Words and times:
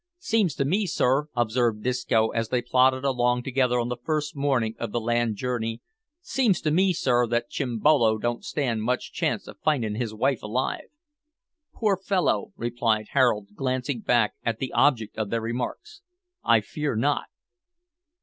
"Seems 0.17 0.55
to 0.55 0.65
me, 0.65 0.87
sir," 0.87 1.27
observed 1.35 1.83
Disco, 1.83 2.29
as 2.29 2.49
they 2.49 2.63
plodded 2.63 3.05
along 3.05 3.43
together 3.43 3.79
on 3.79 3.87
the 3.89 3.97
first 4.03 4.35
morning 4.35 4.73
of 4.79 4.91
the 4.91 4.99
land 4.99 5.35
journey 5.35 5.79
"seems 6.21 6.59
to 6.61 6.71
me, 6.71 6.91
sir, 6.91 7.27
that 7.27 7.51
Chimbolo 7.51 8.17
don't 8.17 8.43
stand 8.43 8.81
much 8.81 9.13
chance 9.13 9.47
of 9.47 9.59
findin' 9.59 9.93
his 9.93 10.11
wife 10.11 10.41
alive." 10.41 10.89
"Poor 11.75 11.95
fellow," 11.95 12.51
replied 12.55 13.09
Harold, 13.11 13.49
glancing 13.53 13.99
back 14.01 14.33
at 14.43 14.57
the 14.57 14.73
object 14.73 15.15
of 15.19 15.29
their 15.29 15.39
remarks, 15.41 16.01
"I 16.43 16.61
fear 16.61 16.95
not." 16.95 17.25